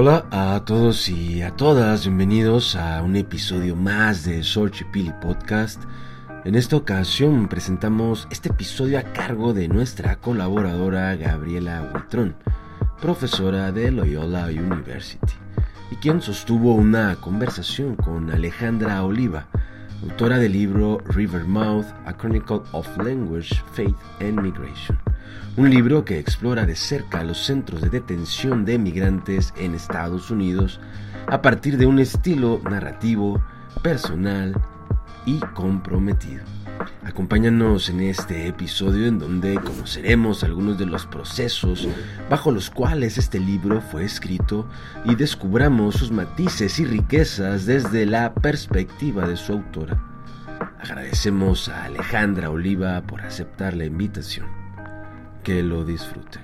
[0.00, 4.44] Hola a todos y a todas, bienvenidos a un episodio más de
[4.92, 5.82] Pili Podcast.
[6.44, 12.36] En esta ocasión presentamos este episodio a cargo de nuestra colaboradora Gabriela Huitrón,
[13.02, 15.34] profesora de Loyola University,
[15.90, 19.48] y quien sostuvo una conversación con Alejandra Oliva,
[20.04, 25.07] autora del libro Rivermouth, A Chronicle of Language, Faith and Migration
[25.58, 30.78] un libro que explora de cerca los centros de detención de migrantes en Estados Unidos
[31.26, 33.42] a partir de un estilo narrativo,
[33.82, 34.54] personal
[35.26, 36.44] y comprometido.
[37.02, 41.88] Acompáñanos en este episodio en donde conoceremos algunos de los procesos
[42.30, 44.68] bajo los cuales este libro fue escrito
[45.04, 50.00] y descubramos sus matices y riquezas desde la perspectiva de su autora.
[50.80, 54.67] Agradecemos a Alejandra Oliva por aceptar la invitación
[55.48, 56.40] que lo disfrute.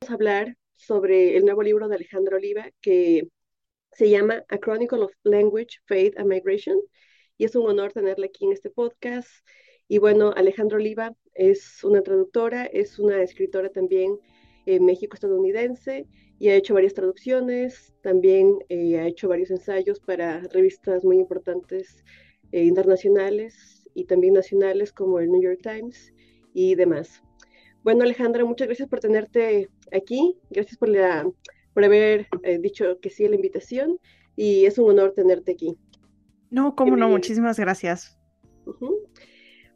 [0.00, 3.28] Vamos a hablar sobre el nuevo libro de Alejandra Oliva que
[3.92, 6.80] se llama A Chronicle of Language, Faith and Migration
[7.38, 9.28] y es un honor tenerla aquí en este podcast.
[9.86, 14.18] Y bueno, Alejandra Oliva es una traductora, es una escritora también
[14.66, 16.08] en México estadounidense
[16.40, 22.02] y ha hecho varias traducciones, también eh, ha hecho varios ensayos para revistas muy importantes
[22.50, 26.12] eh, internacionales y también nacionales como el New York Times
[26.52, 27.22] y demás.
[27.82, 30.36] Bueno, Alejandra, muchas gracias por tenerte aquí.
[30.50, 31.28] Gracias por, la,
[31.72, 33.98] por haber eh, dicho que sí a la invitación
[34.36, 35.76] y es un honor tenerte aquí.
[36.50, 38.18] No, cómo no, muchísimas gracias.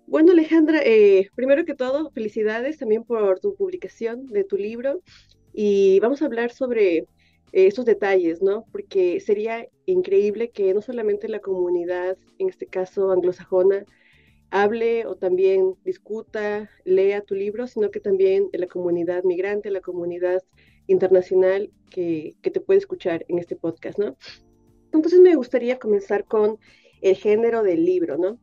[0.06, 5.00] Bueno, Alejandra, eh, primero que todo, felicidades también por tu publicación de tu libro
[5.52, 7.06] y vamos a hablar sobre eh,
[7.52, 8.64] esos detalles, ¿no?
[8.70, 13.84] Porque sería increíble que no solamente la comunidad, en este caso anglosajona,
[14.54, 20.44] hable o también discuta, lea tu libro, sino que también la comunidad migrante, la comunidad
[20.86, 24.16] internacional que, te puede escuchar en este podcast, ¿no?
[24.92, 26.60] Entonces me gustaría comenzar con
[27.02, 28.38] el género del libro, ¿no?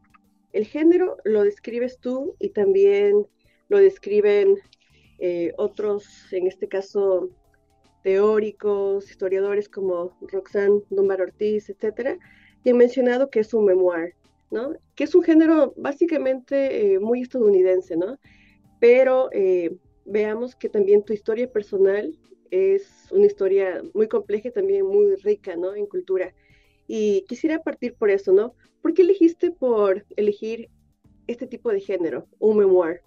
[0.51, 3.25] El género lo describes tú y también
[3.69, 4.57] lo describen
[5.19, 7.29] eh, otros, en este caso,
[8.03, 12.17] teóricos, historiadores como Roxanne Dunbar Ortiz, etcétera,
[12.65, 14.13] y han mencionado que es un memoir,
[14.95, 18.17] que es un género básicamente eh, muy estadounidense, ¿no?
[18.79, 22.17] Pero eh, veamos que también tu historia personal
[22.49, 25.73] es una historia muy compleja y también muy rica, ¿no?
[25.73, 26.33] En cultura.
[26.87, 28.53] Y quisiera partir por eso, ¿no?
[28.81, 30.69] ¿Por qué elegiste por elegir
[31.27, 33.01] este tipo de género, un memoir?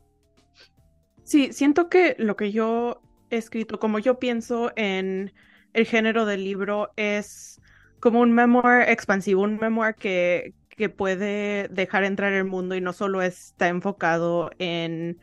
[1.24, 5.32] Sí, siento que lo que yo he escrito, como yo pienso en
[5.72, 7.60] el género del libro, es
[8.00, 12.92] como un memoir expansivo, un memoir que, que puede dejar entrar el mundo y no
[12.92, 15.18] solo está enfocado en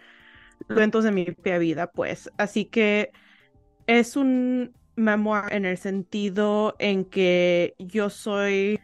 [0.69, 2.29] eventos de mi propia vida, pues.
[2.37, 3.11] Así que
[3.87, 8.79] es un memoir en el sentido en que yo soy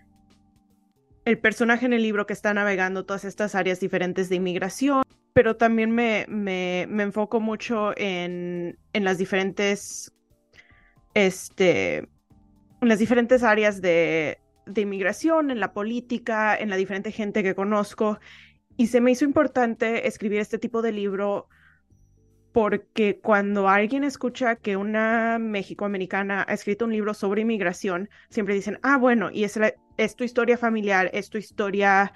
[1.25, 5.03] el personaje en el libro que está navegando todas estas áreas diferentes de inmigración,
[5.33, 10.13] pero también me, me, enfoco mucho en, en las diferentes,
[11.13, 17.43] este, en las diferentes áreas de, de inmigración, en la política, en la diferente gente
[17.43, 18.19] que conozco.
[18.75, 21.47] Y se me hizo importante escribir este tipo de libro
[22.51, 28.79] porque cuando alguien escucha que una mexicoamericana ha escrito un libro sobre inmigración, siempre dicen,
[28.81, 29.59] ah, bueno, y es,
[29.97, 32.13] es tu historia familiar, es tu historia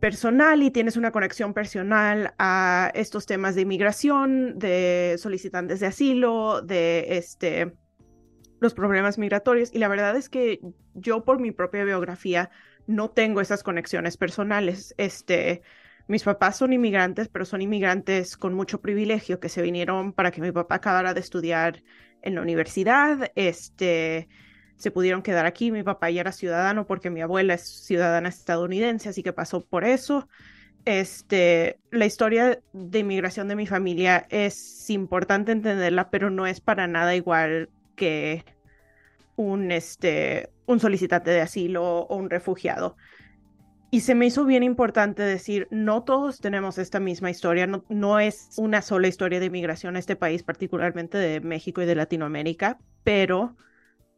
[0.00, 6.60] personal y tienes una conexión personal a estos temas de inmigración, de solicitantes de asilo,
[6.60, 7.72] de este
[8.60, 10.60] los problemas migratorios y la verdad es que
[10.94, 12.50] yo por mi propia biografía
[12.86, 14.94] no tengo esas conexiones personales.
[14.96, 15.62] Este,
[16.08, 20.40] mis papás son inmigrantes, pero son inmigrantes con mucho privilegio que se vinieron para que
[20.40, 21.82] mi papá acabara de estudiar
[22.22, 23.30] en la universidad.
[23.34, 24.28] Este,
[24.76, 25.72] se pudieron quedar aquí.
[25.72, 29.84] Mi papá ya era ciudadano porque mi abuela es ciudadana estadounidense, así que pasó por
[29.84, 30.28] eso.
[30.84, 36.86] Este, la historia de inmigración de mi familia es importante entenderla, pero no es para
[36.86, 38.44] nada igual que
[39.36, 42.96] un, este, un solicitante de asilo o un refugiado.
[43.90, 48.18] Y se me hizo bien importante decir, no todos tenemos esta misma historia, no, no
[48.18, 52.78] es una sola historia de inmigración a este país, particularmente de México y de Latinoamérica,
[53.04, 53.56] pero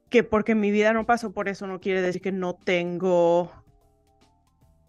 [0.09, 3.53] que porque mi vida no pasó por eso no quiere decir que no tengo,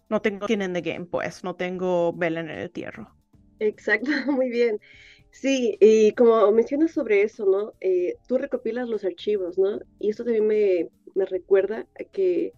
[0.08, 3.14] no tengo skin in the game, pues, no tengo vela en el entierro.
[3.58, 4.80] Exacto, muy bien.
[5.30, 7.72] Sí, y como mencionas sobre eso, ¿no?
[7.80, 9.80] Eh, tú recopilas los archivos, ¿no?
[9.98, 12.52] Y eso también me, me recuerda a que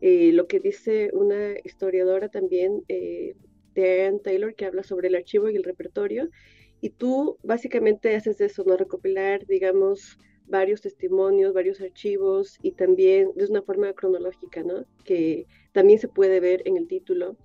[0.00, 3.34] eh, lo que dice una historiadora también, eh,
[3.74, 6.28] Diane Taylor, que habla sobre el archivo y el repertorio,
[6.80, 8.76] y tú básicamente haces eso, ¿no?
[8.76, 14.84] Recopilar, digamos, varios testimonios, varios archivos y también de una forma cronológica, ¿no?
[15.04, 17.36] Que también se puede ver en el título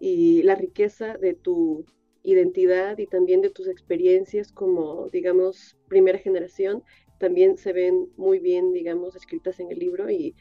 [0.00, 1.84] y la riqueza de tu
[2.24, 6.82] identidad y también de tus experiencias como, digamos, primera generación,
[7.18, 10.34] también se ven muy bien, digamos, escritas en el libro y,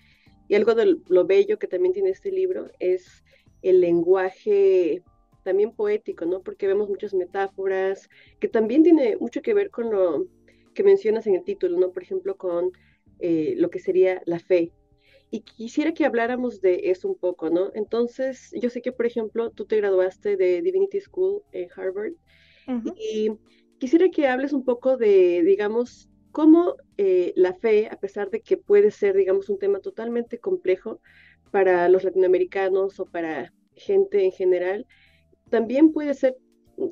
[0.48, 3.24] y algo de lo bello que también tiene este libro es
[3.62, 5.04] el lenguaje
[5.44, 6.42] también poético, ¿no?
[6.42, 8.10] Porque vemos muchas metáforas,
[8.40, 10.26] que también tiene mucho que ver con lo
[10.74, 11.92] que mencionas en el título, ¿no?
[11.92, 12.72] Por ejemplo, con
[13.20, 14.72] eh, lo que sería la fe.
[15.34, 17.72] Y quisiera que habláramos de eso un poco, ¿no?
[17.74, 22.14] Entonces, yo sé que, por ejemplo, tú te graduaste de Divinity School en Harvard
[22.96, 23.32] y
[23.80, 28.58] quisiera que hables un poco de, digamos, cómo eh, la fe, a pesar de que
[28.58, 31.02] puede ser, digamos, un tema totalmente complejo
[31.50, 34.86] para los latinoamericanos o para gente en general,
[35.50, 36.38] también puede ser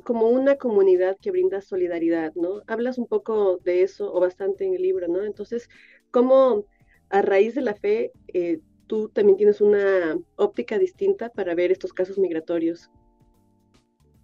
[0.04, 2.64] como una comunidad que brinda solidaridad, ¿no?
[2.66, 5.24] Hablas un poco de eso o bastante en el libro, ¿no?
[5.24, 5.70] Entonces,
[6.10, 6.66] ¿cómo
[7.12, 11.94] a raíz de la fe eh, tú también tienes una óptica distinta para ver estos
[11.94, 12.90] casos migratorios?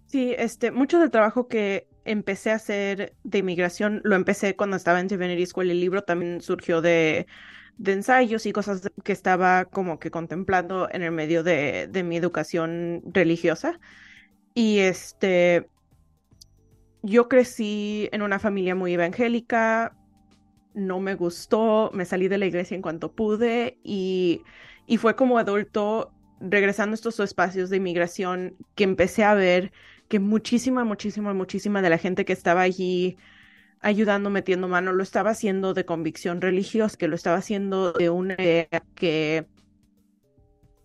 [0.06, 5.00] Sí, este, mucho del trabajo que empecé a hacer de inmigración lo empecé cuando estaba
[5.00, 5.70] en Divinity School.
[5.70, 7.26] El libro también surgió de,
[7.84, 13.02] ensayos y cosas que estaba como que contemplando en el medio de, de mi educación
[13.12, 13.78] religiosa.
[14.54, 15.68] Y este,
[17.02, 19.94] yo crecí en una familia muy evangélica,
[20.78, 24.42] no me gustó, me salí de la iglesia en cuanto pude y,
[24.86, 29.72] y fue como adulto, regresando a estos espacios de inmigración, que empecé a ver
[30.08, 33.18] que muchísima, muchísima, muchísima de la gente que estaba allí
[33.80, 38.34] ayudando, metiendo mano, lo estaba haciendo de convicción religiosa, que lo estaba haciendo de una
[38.34, 39.46] idea que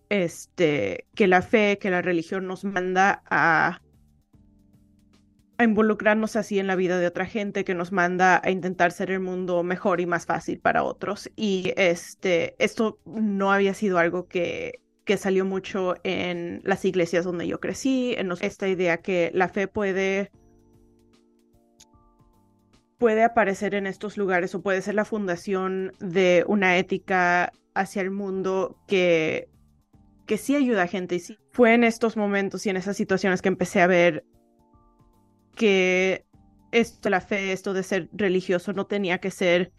[0.08, 3.80] este, que la fe, que la religión nos manda a,
[5.56, 9.10] a involucrarnos así en la vida de otra gente, que nos manda a intentar ser
[9.10, 11.30] el mundo mejor y más fácil para otros.
[11.36, 17.46] Y este, esto no había sido algo que, que salió mucho en las iglesias donde
[17.46, 20.30] yo crecí, en esta idea que la fe puede
[22.98, 28.10] puede aparecer en estos lugares o puede ser la fundación de una ética hacia el
[28.10, 29.48] mundo que
[30.26, 31.16] que sí ayuda a gente.
[31.16, 34.24] Y sí, fue en estos momentos y en esas situaciones que empecé a ver
[35.54, 36.24] que
[36.72, 39.72] esto, la fe, esto de ser religioso no tenía que ser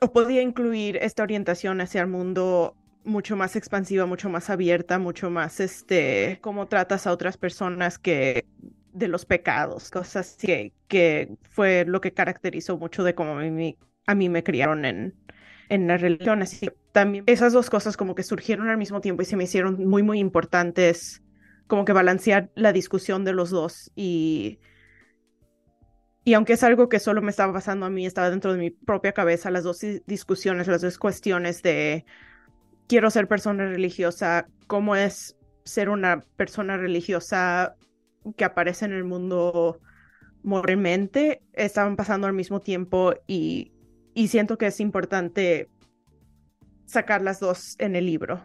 [0.00, 5.30] o podía incluir esta orientación hacia el mundo mucho más expansiva, mucho más abierta, mucho
[5.30, 8.46] más este, cómo tratas a otras personas que
[8.92, 13.78] de los pecados, cosas que, que fue lo que caracterizó mucho de cómo a mí,
[14.06, 15.14] a mí me criaron en,
[15.68, 16.42] en la religión.
[16.42, 19.44] Así que también esas dos cosas como que surgieron al mismo tiempo y se me
[19.44, 21.22] hicieron muy, muy importantes,
[21.66, 24.60] como que balancear la discusión de los dos y...
[26.24, 28.70] Y aunque es algo que solo me estaba pasando a mí, estaba dentro de mi
[28.70, 32.04] propia cabeza, las dos discusiones, las dos cuestiones de
[32.86, 37.74] quiero ser persona religiosa, cómo es ser una persona religiosa
[38.36, 39.80] que aparece en el mundo
[40.44, 43.72] moralmente, estaban pasando al mismo tiempo y
[44.14, 45.68] y siento que es importante
[46.86, 48.44] sacar las dos en el libro.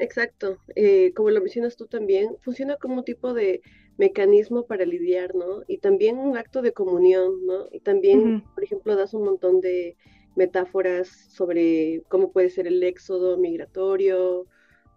[0.00, 0.58] Exacto.
[0.74, 3.62] Eh, como lo mencionas tú también, funciona como un tipo de
[3.98, 5.62] mecanismo para lidiar, ¿no?
[5.66, 7.66] Y también un acto de comunión, ¿no?
[7.72, 9.96] Y también, por ejemplo, das un montón de
[10.34, 14.46] metáforas sobre cómo puede ser el éxodo migratorio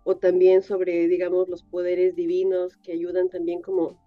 [0.03, 3.97] o también sobre, digamos, los poderes divinos que ayudan también como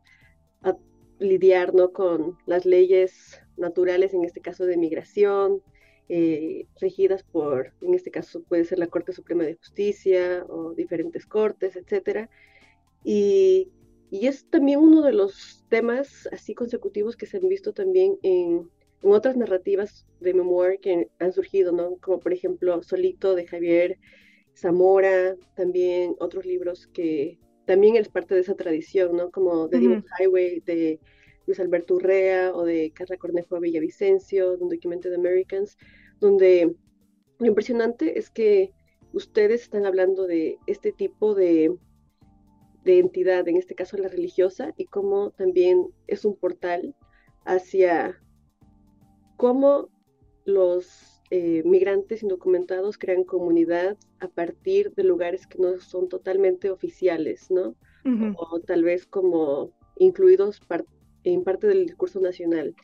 [0.62, 0.76] a
[1.18, 1.92] lidiar, ¿no?
[1.92, 5.62] Con las leyes naturales, en este caso de migración,
[6.08, 11.26] eh, regidas por, en este caso puede ser la Corte Suprema de Justicia o diferentes
[11.26, 12.28] cortes, etcétera.
[13.04, 13.68] Y,
[14.10, 18.70] y, es también uno de los temas así consecutivos que se han visto también en,
[19.02, 21.96] en otras narrativas de memoir que han surgido, ¿no?
[21.96, 23.98] Como por ejemplo Solito de Javier
[24.54, 29.30] Zamora, también otros libros que también es parte de esa tradición, ¿no?
[29.30, 31.00] Como The uh Highway de
[31.46, 35.76] Luis Alberto Urrea o de Carla Cornejo Villavicencio, de Documented Americans,
[36.20, 36.74] donde
[37.38, 38.72] lo impresionante es que
[39.12, 41.74] ustedes están hablando de este tipo de,
[42.84, 46.94] de entidad, en este caso la religiosa, y cómo también es un portal
[47.44, 48.20] hacia
[49.36, 49.88] cómo
[50.44, 57.50] los eh, migrantes indocumentados crean comunidad a partir de lugares que no son totalmente oficiales,
[57.50, 57.74] ¿no?
[58.36, 60.60] o, tal vez como incluidos
[61.24, 62.74] en parte del discurso nacional.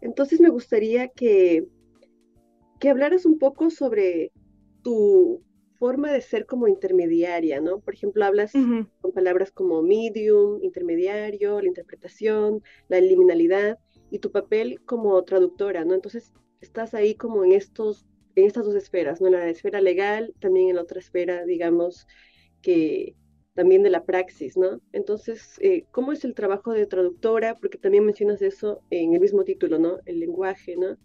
[0.00, 1.66] Entonces me gustaría que,
[2.80, 4.32] que hablaras un poco sobre
[4.82, 5.42] tu
[5.78, 7.80] forma de ser como intermediaria, ¿no?
[7.80, 13.78] Por ejemplo, hablas con palabras como medium, intermediario, la interpretación, la liminalidad
[14.10, 15.94] y tu papel como traductora, ¿no?
[15.94, 19.26] Entonces, estás ahí como en estos, en estas dos esferas, ¿no?
[19.26, 22.06] En la esfera legal, también en la otra esfera, digamos,
[22.62, 23.14] que
[23.56, 24.80] también de la praxis, ¿no?
[24.92, 27.56] Entonces, eh, ¿cómo es el trabajo de traductora?
[27.56, 29.98] Porque también mencionas eso en el mismo título, ¿no?
[30.04, 30.96] El lenguaje, ¿no?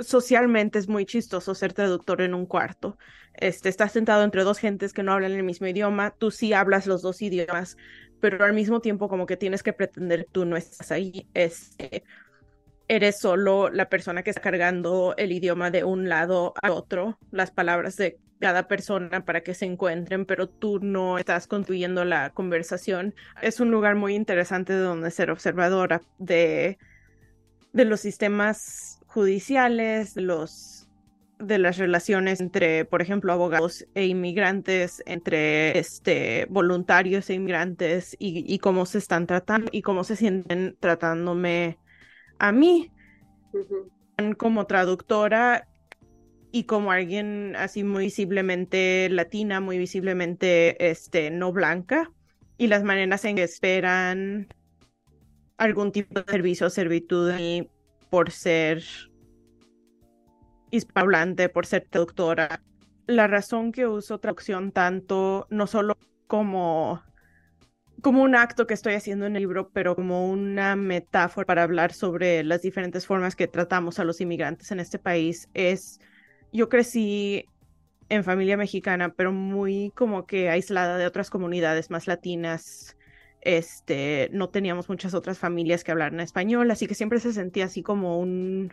[0.00, 2.98] Socialmente es muy chistoso ser traductor en un cuarto.
[3.34, 6.86] Este, estás sentado entre dos gentes que no hablan el mismo idioma, tú sí hablas
[6.86, 7.76] los dos idiomas,
[8.20, 11.28] pero al mismo tiempo como que tienes que pretender tú no estás ahí.
[11.32, 12.02] Este,
[12.88, 17.52] eres solo la persona que está cargando el idioma de un lado a otro, las
[17.52, 23.14] palabras de cada persona para que se encuentren, pero tú no estás construyendo la conversación.
[23.40, 26.76] Es un lugar muy interesante de donde ser observadora de,
[27.72, 30.88] de los sistemas judiciales, de los
[31.38, 38.44] de las relaciones entre, por ejemplo, abogados e inmigrantes, entre este, voluntarios e inmigrantes y,
[38.52, 41.78] y cómo se están tratando y cómo se sienten tratándome
[42.40, 42.90] a mí.
[44.36, 45.68] Como traductora,
[46.52, 52.12] y como alguien así muy visiblemente latina, muy visiblemente este, no blanca,
[52.58, 54.48] y las maneras en que esperan
[55.56, 57.32] algún tipo de servicio o servitud
[58.10, 58.82] por ser
[60.70, 62.62] hispanohablante, por ser traductora.
[63.06, 67.02] La razón que uso traducción tanto, no solo como,
[68.02, 71.94] como un acto que estoy haciendo en el libro, pero como una metáfora para hablar
[71.94, 75.98] sobre las diferentes formas que tratamos a los inmigrantes en este país, es
[76.52, 77.46] yo crecí
[78.08, 82.96] en familia mexicana, pero muy como que aislada de otras comunidades más latinas.
[83.40, 87.82] Este, no teníamos muchas otras familias que hablaran español, así que siempre se sentía así
[87.82, 88.72] como un,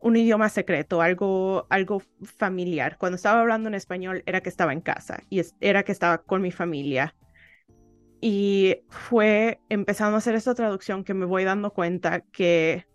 [0.00, 2.98] un idioma secreto, algo, algo familiar.
[2.98, 6.42] Cuando estaba hablando en español era que estaba en casa y era que estaba con
[6.42, 7.14] mi familia.
[8.20, 12.86] Y fue empezando a hacer esta traducción que me voy dando cuenta que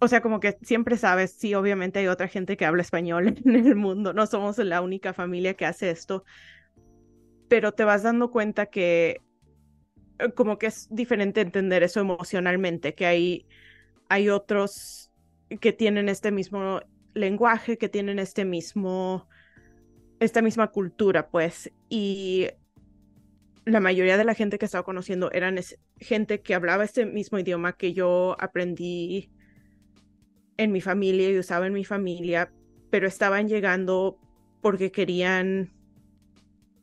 [0.00, 3.54] o sea, como que siempre sabes, sí, obviamente hay otra gente que habla español en
[3.54, 6.24] el mundo, no somos la única familia que hace esto,
[7.48, 9.20] pero te vas dando cuenta que
[10.18, 13.46] eh, como que es diferente entender eso emocionalmente, que hay,
[14.08, 15.12] hay otros
[15.60, 16.80] que tienen este mismo
[17.12, 19.28] lenguaje, que tienen este mismo,
[20.18, 22.48] esta misma cultura, pues, y
[23.66, 25.58] la mayoría de la gente que estaba conociendo eran
[25.98, 29.30] gente que hablaba este mismo idioma que yo aprendí
[30.60, 32.52] en mi familia y usaba en mi familia,
[32.90, 34.18] pero estaban llegando
[34.60, 35.72] porque querían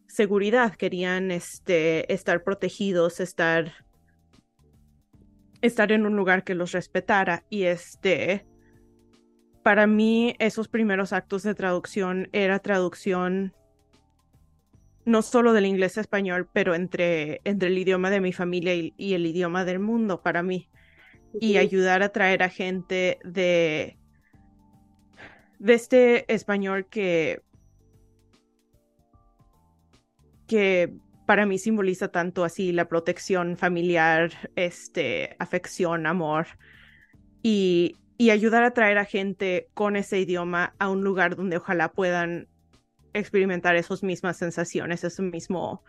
[0.07, 3.71] seguridad, querían este, estar protegidos, estar,
[5.61, 7.45] estar en un lugar que los respetara.
[7.51, 8.47] Y este,
[9.61, 13.53] para mí, esos primeros actos de traducción era traducción
[15.05, 18.95] no solo del inglés a español, pero entre, entre el idioma de mi familia y,
[18.97, 20.67] y el idioma del mundo para mí
[21.39, 23.97] y ayudar a traer a gente de,
[25.59, 27.41] de este español que,
[30.47, 30.93] que
[31.25, 36.47] para mí simboliza tanto así la protección familiar, este, afección, amor,
[37.43, 41.91] y, y ayudar a traer a gente con ese idioma a un lugar donde ojalá
[41.91, 42.47] puedan
[43.13, 45.83] experimentar esas mismas sensaciones, ese mismo,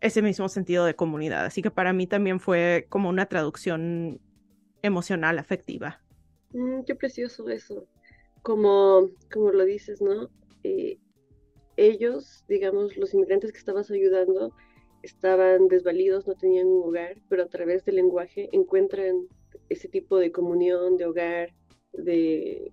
[0.00, 1.44] ese mismo sentido de comunidad.
[1.44, 4.20] Así que para mí también fue como una traducción
[4.84, 6.00] emocional, afectiva.
[6.52, 7.86] Mm, qué precioso eso.
[8.42, 10.28] Como, como lo dices, ¿no?
[10.62, 10.98] Eh,
[11.76, 14.54] ellos, digamos, los inmigrantes que estabas ayudando,
[15.02, 19.26] estaban desvalidos, no tenían un hogar, pero a través del lenguaje encuentran
[19.68, 21.54] ese tipo de comunión, de hogar,
[21.92, 22.72] de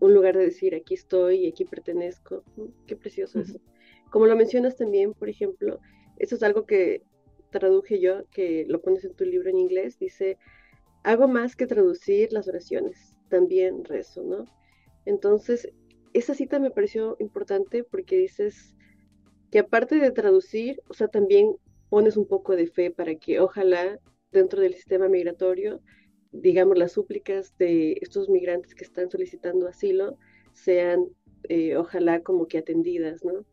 [0.00, 2.42] un lugar de decir aquí estoy y aquí pertenezco.
[2.56, 3.60] Mm, qué precioso eso.
[4.10, 5.78] Como lo mencionas también, por ejemplo,
[6.18, 7.02] eso es algo que
[7.50, 10.38] traduje yo, que lo pones en tu libro en inglés, dice,
[11.02, 14.44] hago más que traducir las oraciones, también rezo, ¿no?
[15.06, 15.68] Entonces,
[16.12, 18.74] esa cita me pareció importante porque dices
[19.50, 21.56] que aparte de traducir, o sea, también
[21.88, 23.98] pones un poco de fe para que ojalá
[24.32, 25.80] dentro del sistema migratorio,
[26.32, 30.16] digamos, las súplicas de estos migrantes que están solicitando asilo
[30.52, 31.06] sean,
[31.48, 33.44] eh, ojalá, como que atendidas, ¿no?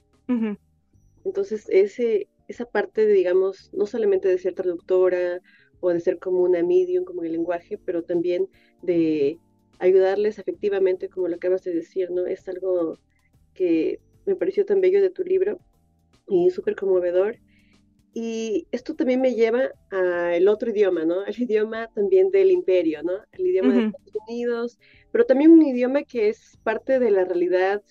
[1.24, 5.42] Entonces, ese, esa parte de, digamos, no solamente de ser traductora
[5.80, 8.48] o de ser como una medium, como el lenguaje, pero también
[8.82, 9.40] de
[9.80, 12.26] ayudarles efectivamente, como lo acabas de decir, ¿no?
[12.26, 12.98] Es algo
[13.54, 15.60] que me pareció tan bello de tu libro
[16.28, 17.38] y súper conmovedor.
[18.14, 21.24] Y esto también me lleva al otro idioma, ¿no?
[21.26, 23.14] El idioma también del imperio, ¿no?
[23.32, 24.80] El idioma de Estados Unidos,
[25.12, 27.84] pero también un idioma que es parte de la realidad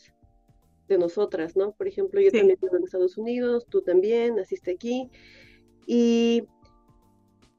[0.88, 1.73] de nosotras, ¿no?
[1.73, 5.11] Por ejemplo, yo también vivo en Estados Unidos, tú también, naciste aquí.
[5.87, 6.43] Y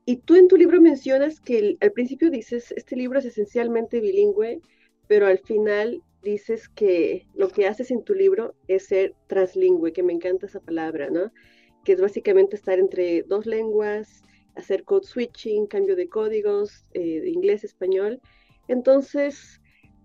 [0.09, 4.61] y tú en tu libro mencionas que al principio dices, este libro es esencialmente bilingüe,
[5.05, 10.03] pero al final dices que lo que haces en tu libro es ser translingüe, que
[10.03, 11.33] me encanta esa palabra, ¿no?
[11.83, 14.23] Que es básicamente estar entre dos lenguas,
[14.55, 18.21] hacer code switching, cambio de códigos, eh, inglés, español.
[18.69, 19.59] Entonces,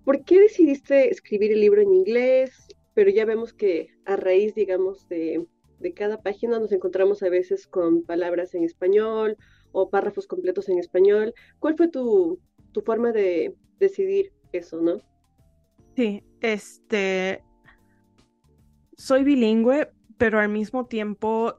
[0.04, 2.66] ¿por qué decidiste escribir el libro en inglés?
[2.94, 5.46] Pero ya vemos que a raíz, digamos, de,
[5.78, 9.36] de cada página nos encontramos a veces con palabras en español
[9.72, 11.34] o párrafos completos en español.
[11.58, 12.38] ¿Cuál fue tu,
[12.72, 15.00] tu forma de decidir eso, no?
[15.96, 17.42] Sí, este,
[18.96, 21.58] soy bilingüe, pero al mismo tiempo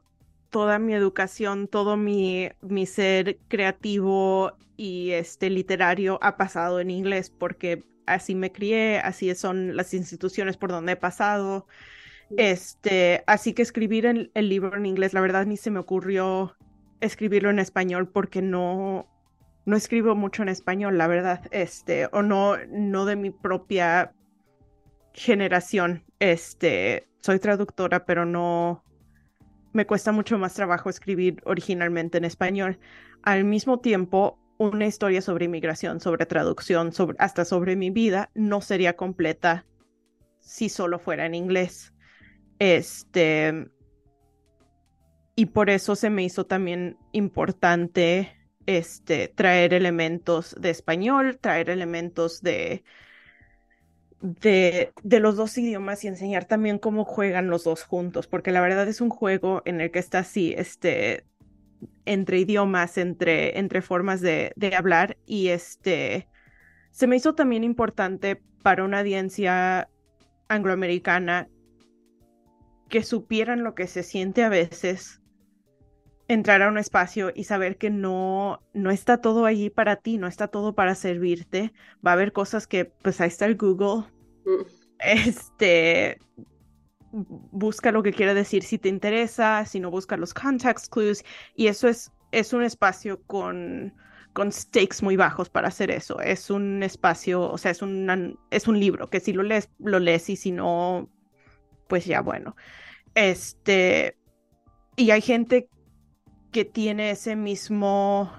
[0.50, 7.30] toda mi educación, todo mi, mi ser creativo y este literario ha pasado en inglés
[7.30, 11.66] porque así me crié, así son las instituciones por donde he pasado.
[12.36, 16.56] Este, así que escribir el, el libro en inglés, la verdad ni se me ocurrió
[17.00, 19.08] escribirlo en español porque no,
[19.66, 24.12] no escribo mucho en español, la verdad, este, o no, no de mi propia
[25.12, 26.04] generación.
[26.18, 28.84] Este, soy traductora, pero no
[29.72, 32.78] me cuesta mucho más trabajo escribir originalmente en español.
[33.22, 38.60] Al mismo tiempo, una historia sobre inmigración, sobre traducción, sobre, hasta sobre mi vida, no
[38.60, 39.66] sería completa
[40.40, 41.92] si solo fuera en inglés.
[42.58, 43.68] Este,
[45.36, 48.32] y por eso se me hizo también importante
[48.66, 52.84] este, traer elementos de español, traer elementos de,
[54.20, 58.88] de, los dos idiomas y enseñar también cómo juegan los dos juntos, porque la verdad
[58.88, 61.26] es un juego en el que está así, este,
[62.04, 66.28] entre idiomas, entre, entre formas de, de hablar y este,
[66.90, 69.90] se me hizo también importante para una audiencia
[70.48, 71.48] angloamericana
[72.88, 75.20] que supieran lo que se siente a veces
[76.28, 80.26] entrar a un espacio y saber que no, no está todo allí para ti, no
[80.26, 81.72] está todo para servirte.
[82.04, 84.04] Va a haber cosas que, pues ahí está el Google.
[84.44, 84.62] Mm.
[85.00, 86.18] Este,
[87.12, 91.24] busca lo que quiere decir si te interesa, si no busca los context clues.
[91.54, 93.94] Y eso es, es un espacio con,
[94.32, 96.20] con stakes muy bajos para hacer eso.
[96.20, 97.80] Es un espacio, o sea, es,
[98.50, 101.10] es un libro que si lo lees, lo lees y si no,
[101.88, 102.56] pues ya bueno.
[103.14, 104.16] Este,
[104.96, 105.68] y hay gente
[106.54, 108.32] que tiene ese mismo,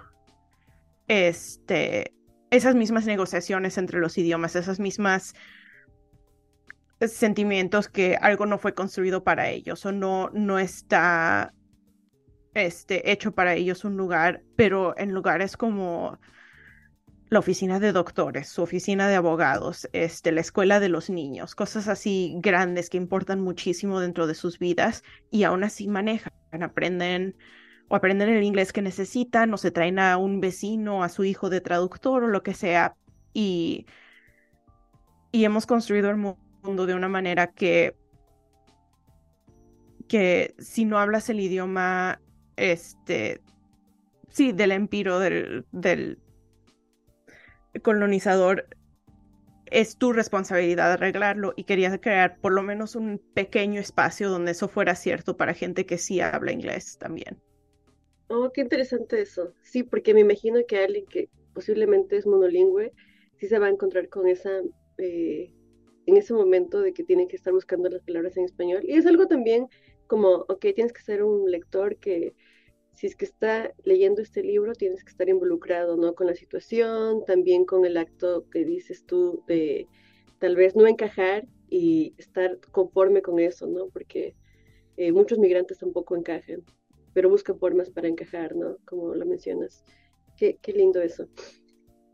[1.10, 2.14] este,
[2.50, 5.36] esas mismas negociaciones entre los idiomas, esas mismas
[7.02, 11.54] sentimientos que algo no fue construido para ellos o no, no está
[12.54, 16.18] este, hecho para ellos un lugar, pero en lugares como
[17.28, 21.90] la oficina de doctores, su oficina de abogados, este, la escuela de los niños, cosas
[21.90, 27.36] así grandes que importan muchísimo dentro de sus vidas y aún así manejan, aprenden
[27.88, 31.50] o aprenden el inglés que necesitan o se traen a un vecino, a su hijo
[31.50, 32.96] de traductor o lo que sea.
[33.34, 33.86] Y,
[35.32, 37.96] y hemos construido el mundo de una manera que,
[40.08, 42.22] que si no hablas el idioma,
[42.56, 43.42] este,
[44.30, 46.20] sí, del empiro, del, del
[47.82, 48.68] colonizador,
[49.66, 54.70] es tu responsabilidad arreglarlo y quería crear por lo menos un pequeño espacio donde eso
[54.70, 57.42] fuera cierto para gente que sí habla inglés también.
[58.28, 59.54] Oh, qué interesante eso.
[59.62, 62.92] Sí, porque me imagino que alguien que posiblemente es monolingüe,
[63.38, 64.62] sí se va a encontrar con esa,
[64.98, 65.54] eh,
[66.06, 68.82] en ese momento de que tiene que estar buscando las palabras en español.
[68.84, 69.68] Y es algo también
[70.08, 72.34] como, ok, tienes que ser un lector que,
[72.94, 76.16] si es que está leyendo este libro, tienes que estar involucrado, ¿no?
[76.16, 79.88] Con la situación, también con el acto que dices tú de
[80.40, 83.90] tal vez no encajar y estar conforme con eso, ¿no?
[83.90, 84.36] Porque
[84.98, 86.64] eh, muchos migrantes tampoco encajan
[87.16, 88.78] pero busca formas para encajar, ¿no?
[88.86, 89.86] Como lo mencionas.
[90.36, 91.30] Qué, qué lindo eso.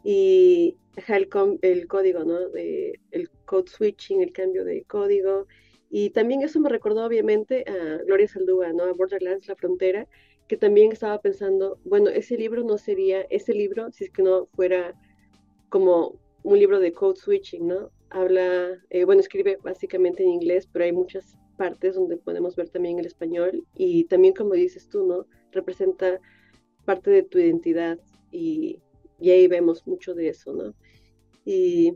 [0.03, 1.27] Y el,
[1.63, 2.49] el, código, ¿no?
[2.49, 5.47] De, el code switching, el cambio de código.
[5.89, 8.83] Y también eso me recordó obviamente a Gloria Saldúa, ¿no?
[8.83, 10.07] A Borderlands, La Frontera,
[10.47, 14.45] que también estaba pensando, bueno, ese libro no sería ese libro si es que no
[14.53, 14.93] fuera
[15.69, 17.89] como un libro de code switching, ¿no?
[18.11, 22.97] Habla, eh, bueno, escribe básicamente en inglés, pero hay muchas partes donde podemos ver también
[22.97, 25.27] el español y también como dices tú, ¿no?
[25.51, 26.19] Representa
[26.85, 27.99] parte de tu identidad
[28.31, 28.79] y,
[29.19, 30.73] y ahí vemos mucho de eso, ¿no?
[31.45, 31.93] Y,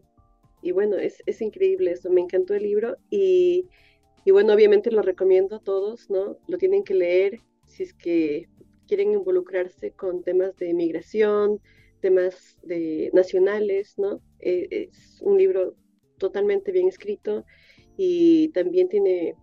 [0.61, 3.65] y bueno, es, es, increíble eso, me encantó el libro y,
[4.23, 6.37] y, bueno, obviamente lo recomiendo a todos, ¿no?
[6.47, 8.47] Lo tienen que leer si es que
[8.87, 11.59] quieren involucrarse con temas de migración,
[12.01, 14.21] temas de nacionales, ¿no?
[14.41, 15.75] Eh, es un libro
[16.19, 17.45] totalmente bien escrito
[17.97, 19.35] y también tiene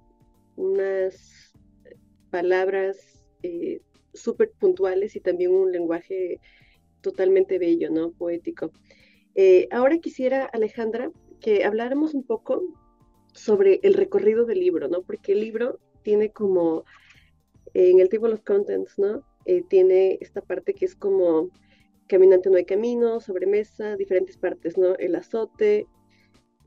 [0.57, 1.53] unas
[2.31, 3.81] palabras eh,
[4.15, 6.41] súper puntuales y también un lenguaje
[7.01, 8.12] totalmente bello, ¿no?
[8.12, 8.73] Poético.
[9.35, 11.11] Eh, ahora quisiera, Alejandra,
[11.41, 12.62] que habláramos un poco
[13.35, 15.03] sobre el recorrido del libro, ¿no?
[15.03, 16.85] Porque el libro tiene como,
[17.75, 19.25] en el table of contents, ¿no?
[19.45, 21.51] Eh, tiene esta parte que es como
[22.07, 24.95] caminante no hay camino, sobremesa, diferentes partes, ¿no?
[24.97, 25.87] El azote,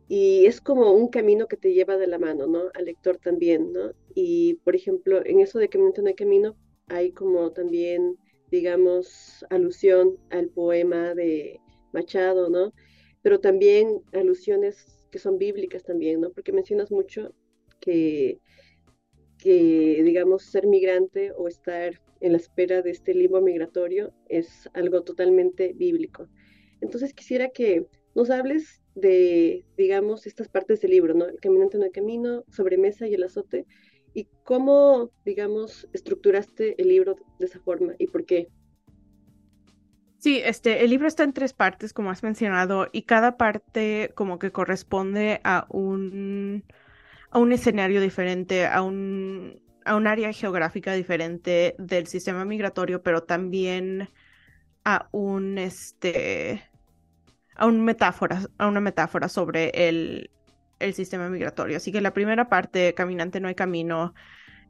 [0.07, 2.69] y es como un camino que te lleva de la mano, ¿no?
[2.75, 3.91] Al lector también, ¿no?
[4.13, 6.55] Y, por ejemplo, en eso de caminante no hay camino,
[6.87, 8.15] hay como también,
[8.51, 11.59] digamos, alusión al poema de
[11.91, 12.71] Machado, ¿no?
[13.23, 16.31] Pero también alusiones que son bíblicas también, ¿no?
[16.31, 17.33] Porque mencionas mucho
[17.79, 18.39] que,
[19.39, 25.03] que, digamos, ser migrante o estar en la espera de este limbo migratorio es algo
[25.03, 26.27] totalmente bíblico.
[26.81, 31.25] Entonces quisiera que nos hables de, digamos, estas partes del libro, ¿no?
[31.25, 33.65] El caminante no hay camino, sobremesa y el azote,
[34.13, 38.47] y cómo, digamos, estructuraste el libro de esa forma y por qué.
[40.17, 44.39] Sí, este, el libro está en tres partes, como has mencionado, y cada parte como
[44.39, 46.63] que corresponde a un,
[47.29, 53.23] a un escenario diferente, a un, a un área geográfica diferente del sistema migratorio, pero
[53.23, 54.09] también
[54.85, 56.63] a un, este,
[57.55, 60.29] a, una metáfora sobre el,
[60.93, 61.77] sistema migratorio.
[61.77, 64.13] Así que la primera parte, Caminante no hay camino,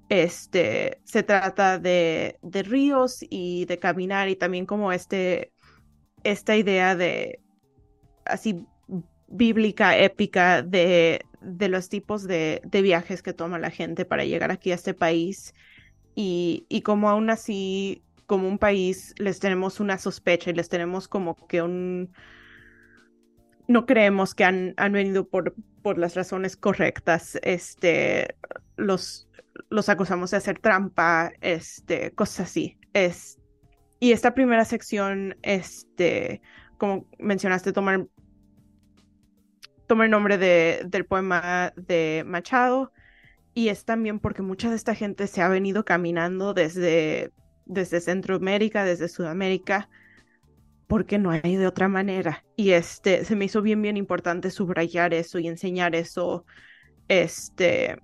[0.09, 5.51] este, se trata de, de ríos y de caminar y también como este,
[6.23, 7.41] esta idea de
[8.25, 8.65] así
[9.27, 14.71] bíblica, épica de, los tipos de, de, viajes que toma la gente para llegar aquí
[14.71, 15.53] a este país
[16.15, 21.07] y, y como aún así, como un país, les tenemos una sospecha y les tenemos
[21.07, 22.11] como que un...
[23.67, 27.37] No creemos que han, han venido por, por las razones correctas.
[27.41, 28.35] Este,
[28.77, 29.27] los,
[29.69, 32.77] los acusamos de hacer trampa, este, cosas así.
[32.93, 33.39] Es,
[33.99, 36.41] y esta primera sección, este,
[36.77, 38.05] como mencionaste, toma,
[39.87, 42.91] toma el nombre de, del poema de Machado.
[43.53, 47.31] Y es también porque mucha de esta gente se ha venido caminando desde,
[47.65, 49.89] desde Centroamérica, desde Sudamérica,
[50.87, 52.43] porque no hay de otra manera.
[52.55, 56.45] Y este, se me hizo bien, bien importante subrayar eso y enseñar eso,
[57.07, 57.97] este,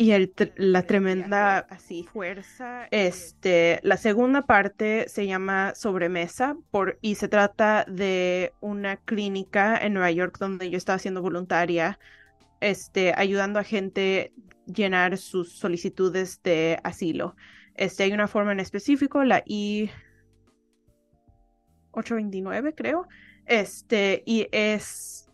[0.00, 2.86] y el, la tremenda así fuerza.
[2.92, 9.94] Este, la segunda parte se llama Sobremesa por, y se trata de una clínica en
[9.94, 11.98] Nueva York donde yo estaba haciendo voluntaria,
[12.60, 14.32] este, ayudando a gente
[14.66, 17.34] llenar sus solicitudes de asilo.
[17.74, 19.90] Este, hay una forma en específico, la I
[21.98, 23.06] 829 creo,
[23.46, 25.28] este, y es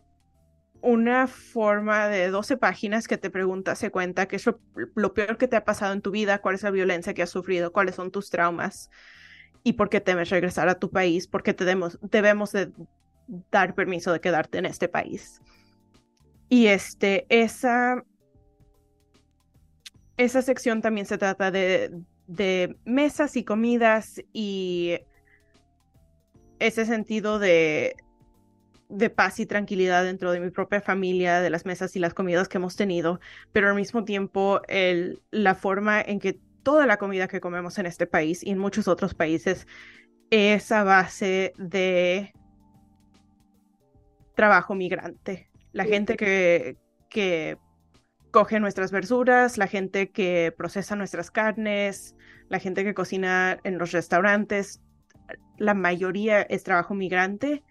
[0.81, 4.45] una forma de 12 páginas que te pregunta, se cuenta qué es
[4.93, 7.31] lo, peor que te ha pasado en tu vida, cuál es la violencia que has
[7.31, 8.91] sufrido, cuáles son tus traumas
[9.63, 12.71] y por qué temes regresar a tu país, porque te debemos, debemos de
[13.51, 15.41] dar permiso de quedarte en este país.
[16.49, 18.03] Y este, esa,
[20.17, 21.91] esa sección también se trata de,
[22.27, 24.99] de mesas y comidas y
[26.59, 27.95] ese sentido de
[28.89, 32.47] de paz y tranquilidad dentro de mi propia familia, de las mesas y las comidas
[32.47, 33.19] que hemos tenido,
[33.51, 37.85] pero al mismo tiempo el, la forma en que toda la comida que comemos en
[37.85, 39.67] este país y en muchos otros países
[40.29, 42.33] es a base de
[44.35, 45.49] trabajo migrante.
[45.71, 46.77] La gente que,
[47.09, 47.57] que
[48.31, 52.15] coge nuestras verduras, la gente que procesa nuestras carnes,
[52.49, 54.81] la gente que cocina en los restaurantes,
[55.57, 57.63] la mayoría es trabajo migrante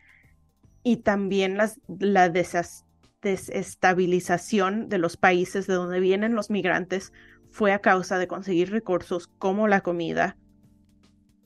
[0.82, 7.12] y también las, la desestabilización de los países de donde vienen los migrantes
[7.50, 10.36] fue a causa de conseguir recursos como la comida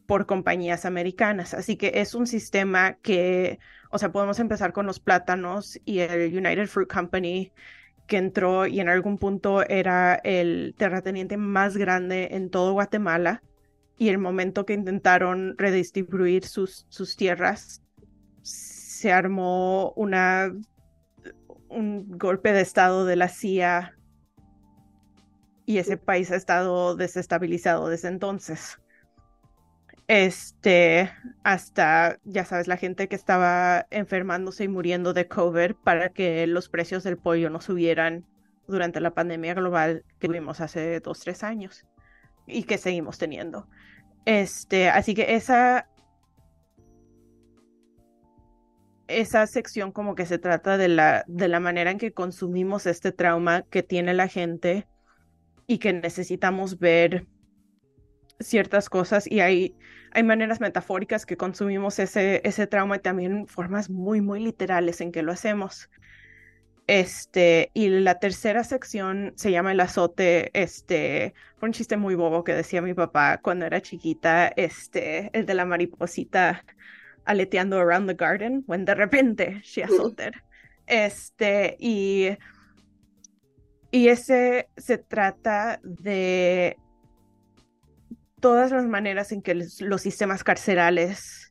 [0.06, 1.52] por compañías americanas.
[1.52, 3.58] Así que es un sistema que,
[3.90, 7.52] o sea, podemos empezar con los plátanos y el United Fruit Company
[8.06, 13.42] que entró y en algún punto era el terrateniente más grande en todo Guatemala
[13.98, 17.82] y el momento que intentaron redistribuir sus, sus tierras
[18.42, 20.52] se armó una,
[21.68, 23.96] un golpe de estado de la CIA
[25.66, 28.78] y ese país ha estado desestabilizado desde entonces.
[30.06, 31.10] Este,
[31.42, 36.70] hasta, ya sabes, la gente que estaba enfermándose y muriendo de COVID para que los
[36.70, 38.24] precios del pollo no subieran
[38.66, 41.84] durante la pandemia global que tuvimos hace dos, tres años
[42.48, 43.68] y que seguimos teniendo.
[44.24, 45.88] Este, así que esa
[49.08, 53.10] esa sección como que se trata de la, de la manera en que consumimos este
[53.10, 54.86] trauma que tiene la gente
[55.66, 57.26] y que necesitamos ver
[58.38, 59.74] ciertas cosas y hay,
[60.12, 65.10] hay maneras metafóricas que consumimos ese, ese trauma y también formas muy, muy literales en
[65.10, 65.90] que lo hacemos.
[66.88, 72.44] Este, y la tercera sección se llama El azote, este, fue un chiste muy bobo
[72.44, 76.64] que decía mi papá cuando era chiquita, este, el de la mariposita
[77.26, 80.32] aleteando around the garden, when de repente she azoted.
[80.86, 82.30] Este, y,
[83.90, 86.78] y ese se trata de
[88.40, 91.47] todas las maneras en que los sistemas carcerales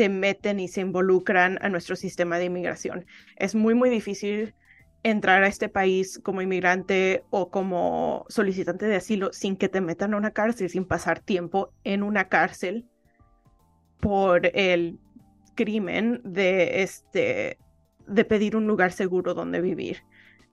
[0.00, 3.04] se meten y se involucran a nuestro sistema de inmigración.
[3.36, 4.54] Es muy, muy difícil
[5.02, 10.14] entrar a este país como inmigrante o como solicitante de asilo sin que te metan
[10.14, 12.86] a una cárcel, sin pasar tiempo en una cárcel
[14.00, 14.98] por el
[15.54, 17.58] crimen de este
[18.06, 19.98] de pedir un lugar seguro donde vivir.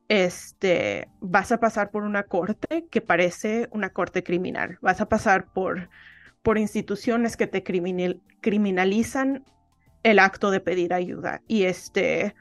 [0.10, 4.78] Este, vas a pasar por una corte que parece una corte criminal.
[4.82, 5.88] Vas a pasar por
[6.42, 9.46] por instituciones que te criminalizan
[10.04, 11.42] el acto de pedir ayuda.
[11.48, 12.36] Y este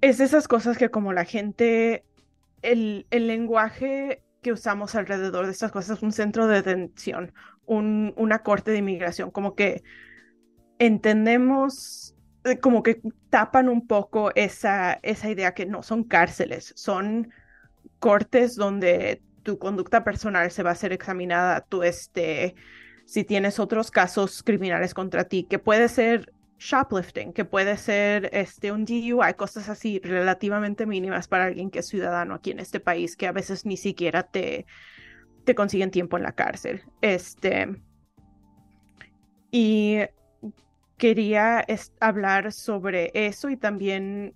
[0.00, 2.04] es esas cosas que como la gente,
[2.62, 7.32] el, el lenguaje que usamos alrededor de estas cosas, un centro de detención,
[7.66, 9.82] un, una corte de inmigración, como que
[10.78, 13.00] entendemos, eh, como que
[13.30, 17.30] tapan un poco esa, esa idea que no son cárceles, son
[17.98, 22.54] cortes donde tu conducta personal se va a ser examinada, tú este,
[23.06, 28.72] si tienes otros casos criminales contra ti, que puede ser shoplifting, que puede ser este,
[28.72, 33.16] un DUI, cosas así relativamente mínimas para alguien que es ciudadano aquí en este país,
[33.16, 34.66] que a veces ni siquiera te,
[35.44, 36.82] te consiguen tiempo en la cárcel.
[37.00, 37.68] Este,
[39.50, 40.00] y
[40.98, 41.64] quería
[42.00, 44.34] hablar sobre eso y también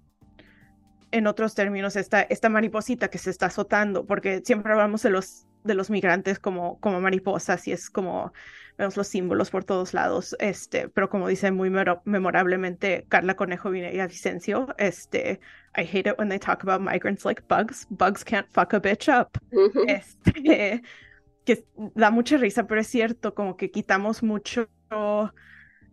[1.12, 5.46] en otros términos, esta, esta mariposita que se está azotando, porque siempre hablamos de los,
[5.62, 8.32] de los migrantes como, como mariposas y es como
[8.78, 11.70] vemos los símbolos por todos lados, este, pero como dice muy
[12.04, 15.40] memorablemente Carla Conejo y Vicencio, este,
[15.76, 19.08] I hate it when they talk about migrants like bugs, bugs can't fuck a bitch
[19.08, 19.38] up.
[19.86, 20.82] Este,
[21.44, 24.68] que da mucha risa, pero es cierto, como que quitamos mucho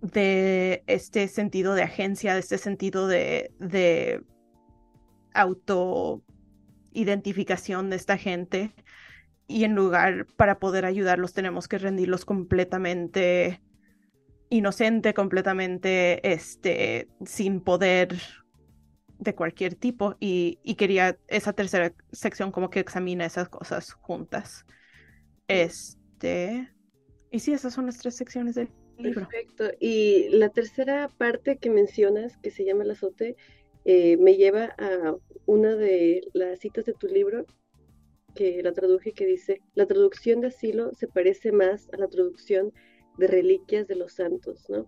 [0.01, 4.23] de este sentido de agencia, de este sentido de, de
[5.33, 8.71] autoidentificación de esta gente
[9.47, 13.61] y en lugar para poder ayudarlos tenemos que rendirlos completamente
[14.49, 18.15] inocente, completamente este, sin poder
[19.19, 24.65] de cualquier tipo y, quería esa tercera sección como que examina esas cosas juntas.
[25.47, 26.71] Este,
[27.31, 28.69] y sí, esas son las tres secciones del.
[28.97, 29.71] Perfecto.
[29.79, 33.37] Y la tercera parte que mencionas, que se llama el azote,
[33.85, 35.15] eh, me lleva a
[35.45, 37.45] una de las citas de tu libro
[38.35, 42.71] que la traduje que dice, la traducción de asilo se parece más a la traducción
[43.17, 44.85] de reliquias de los santos, ¿no?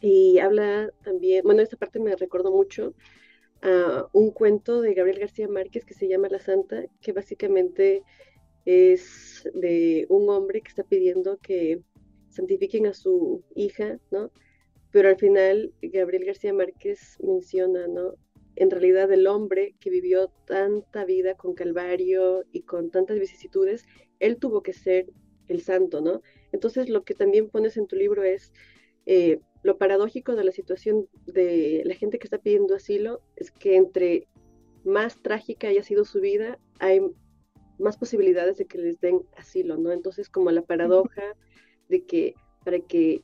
[0.00, 2.94] Y habla también, bueno, esta parte me recordó mucho
[3.62, 8.02] a un cuento de Gabriel García Márquez que se llama La Santa, que básicamente
[8.64, 11.82] es de un hombre que está pidiendo que
[12.28, 14.30] santifiquen a su hija, ¿no?
[14.92, 18.14] Pero al final Gabriel García Márquez menciona, ¿no?
[18.56, 23.86] En realidad el hombre que vivió tanta vida con Calvario y con tantas vicisitudes,
[24.18, 25.06] él tuvo que ser
[25.48, 26.22] el santo, ¿no?
[26.52, 28.52] Entonces lo que también pones en tu libro es
[29.06, 33.76] eh, lo paradójico de la situación de la gente que está pidiendo asilo, es que
[33.76, 34.26] entre
[34.84, 37.00] más trágica haya sido su vida, hay
[37.78, 39.92] más posibilidades de que les den asilo, ¿no?
[39.92, 41.36] Entonces como la paradoja
[41.88, 43.22] de que para que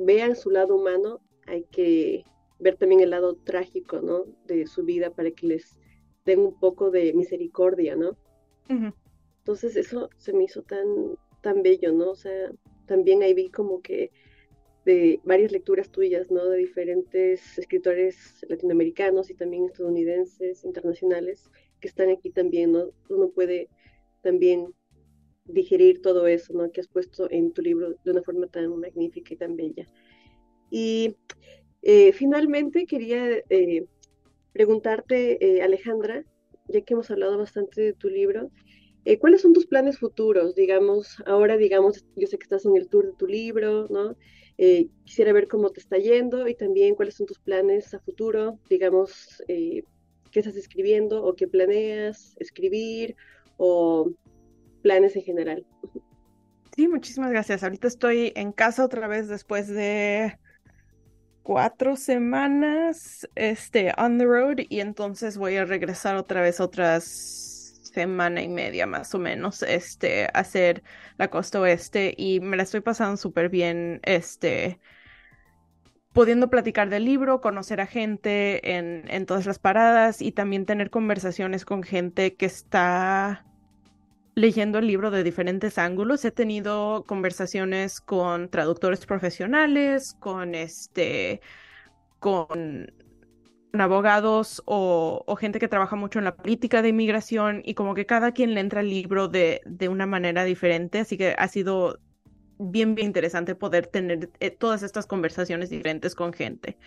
[0.00, 2.24] vean su lado humano, hay que
[2.58, 4.24] ver también el lado trágico, ¿no?
[4.46, 5.78] De su vida para que les
[6.24, 8.16] den un poco de misericordia, ¿no?
[9.38, 10.86] Entonces eso se me hizo tan,
[11.40, 12.10] tan bello, ¿no?
[12.10, 12.52] O sea,
[12.86, 14.10] también ahí vi como que
[14.84, 16.44] de varias lecturas tuyas, ¿no?
[16.46, 22.90] De diferentes escritores latinoamericanos y también estadounidenses, internacionales, que están aquí también, ¿no?
[23.08, 23.68] Uno puede
[24.22, 24.72] también
[25.52, 26.70] digerir todo eso, ¿no?
[26.70, 29.86] Que has puesto en tu libro de una forma tan magnífica y tan bella.
[30.70, 31.16] Y
[31.82, 33.86] eh, finalmente quería eh,
[34.52, 36.24] preguntarte, eh, Alejandra,
[36.68, 38.50] ya que hemos hablado bastante de tu libro,
[39.18, 40.54] ¿cuáles son tus planes futuros?
[40.54, 44.16] Digamos, ahora, digamos, yo sé que estás en el tour de tu libro, ¿no?
[45.06, 49.42] quisiera ver cómo te está yendo y también cuáles son tus planes a futuro, digamos,
[49.48, 49.84] qué
[50.38, 53.16] estás escribiendo o qué planeas escribir
[53.56, 54.12] o
[54.80, 55.66] planes en general.
[56.74, 57.62] Sí, muchísimas gracias.
[57.62, 60.38] Ahorita estoy en casa otra vez después de
[61.42, 67.50] cuatro semanas este, on the road y entonces voy a regresar otra vez otras
[67.92, 70.82] semana y media más o menos, este, hacer
[71.18, 74.78] la costa oeste y me la estoy pasando súper bien, este,
[76.12, 80.90] pudiendo platicar del libro, conocer a gente en, en todas las paradas y también tener
[80.90, 83.44] conversaciones con gente que está
[84.40, 86.24] leyendo el libro de diferentes ángulos.
[86.24, 91.40] He tenido conversaciones con traductores profesionales, con este,
[92.18, 92.92] con
[93.74, 98.32] abogados o, gente que trabaja mucho en la política de inmigración y como que cada
[98.32, 102.00] quien le entra al libro de, de una manera diferente, así que ha sido
[102.58, 106.78] bien, bien interesante poder tener eh, todas estas conversaciones diferentes con gente.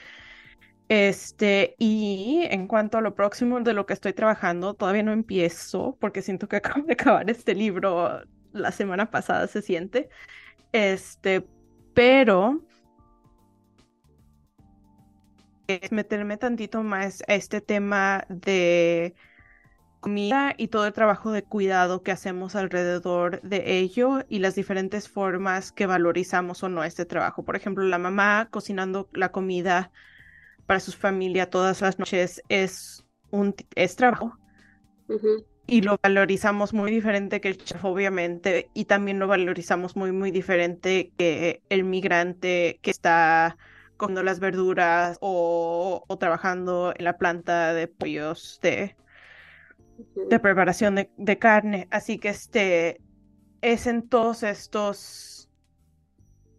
[0.93, 5.97] Este, y en cuanto a lo próximo de lo que estoy trabajando, todavía no empiezo
[5.99, 10.09] porque siento que acabo de acabar este libro la semana pasada, se siente.
[10.71, 11.47] Este,
[11.95, 12.61] pero
[15.65, 19.15] es meterme tantito más a este tema de
[19.99, 25.09] comida y todo el trabajo de cuidado que hacemos alrededor de ello y las diferentes
[25.09, 27.43] formas que valorizamos o no este trabajo.
[27.43, 29.91] Por ejemplo, la mamá cocinando la comida
[30.65, 34.37] para su familia todas las noches es un es trabajo.
[35.65, 40.31] Y lo valorizamos muy diferente que el chef, obviamente, y también lo valorizamos muy, muy
[40.31, 43.57] diferente que el migrante que está
[43.97, 48.95] comiendo las verduras o, trabajando en la planta de pollos de,
[50.29, 51.87] de preparación de, de, carne.
[51.91, 53.01] Así que este
[53.61, 55.42] es en todos estos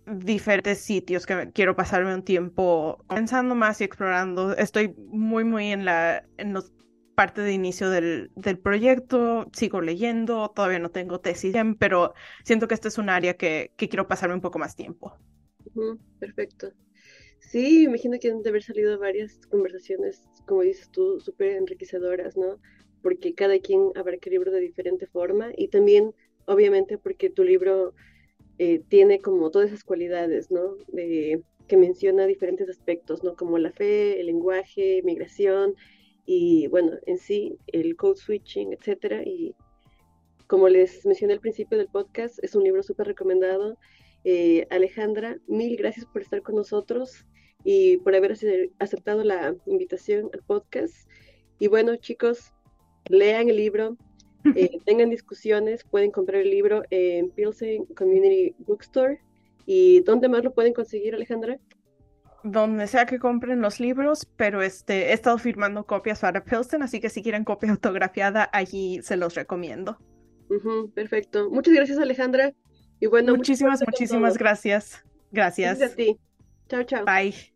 [0.07, 4.57] diferentes sitios que quiero pasarme un tiempo pensando más y explorando.
[4.57, 6.55] Estoy muy, muy en la en
[7.15, 12.13] parte de inicio del, del, proyecto, sigo leyendo, todavía no tengo tesis, pero
[12.45, 15.17] siento que este es un área que, que quiero pasarme un poco más tiempo.
[16.19, 16.73] perfecto.
[17.39, 22.59] Sí, imagino que han de haber salido varias conversaciones, como dices tú, súper enriquecedoras, ¿no?
[23.03, 26.15] Porque cada quien abarca el libro de diferente forma y también,
[26.47, 27.95] obviamente, porque tu libro
[28.59, 30.77] eh, tiene como todas esas cualidades, ¿no?
[30.89, 33.37] De, que menciona diferentes aspectos, ¿no?
[33.37, 35.75] Como la fe, el lenguaje, migración
[36.27, 39.23] y, bueno, en sí, el code switching, etcétera.
[39.25, 39.55] Y
[40.47, 43.79] como les mencioné al principio del podcast, es un libro súper recomendado.
[44.25, 47.27] Eh, Alejandra, mil gracias por estar con nosotros
[47.63, 48.37] y por haber
[48.79, 50.95] aceptado la invitación al podcast.
[51.59, 52.53] Y bueno, chicos,
[53.09, 53.97] lean el libro,
[54.57, 59.21] eh, tengan discusiones, pueden comprar el libro en Pilsen Community Bookstore.
[59.67, 61.59] ¿Y dónde más lo pueden conseguir, Alejandra?
[62.43, 67.01] Donde sea que compren los libros, pero este, he estado firmando copias para Pilsen, así
[67.01, 69.99] que si quieren copia autografiada, allí se los recomiendo.
[70.95, 71.49] perfecto.
[71.51, 72.53] Muchas gracias, Alejandra.
[73.01, 75.05] Y bueno, muchísimas, muchísimas gracias.
[75.33, 75.79] Gracias.
[75.79, 76.19] Gracias a ti.
[76.69, 77.05] Chao, chao.
[77.05, 77.54] Bye.